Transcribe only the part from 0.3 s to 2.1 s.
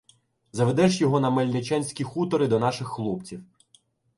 Заведеш його на Мельничанські